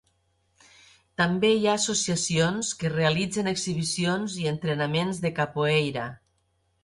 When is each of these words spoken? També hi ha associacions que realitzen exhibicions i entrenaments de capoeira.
També 1.21 1.51
hi 1.57 1.67
ha 1.67 1.75
associacions 1.79 2.71
que 2.79 2.91
realitzen 2.95 3.51
exhibicions 3.53 4.39
i 4.45 4.49
entrenaments 4.53 5.23
de 5.27 5.33
capoeira. 5.41 6.07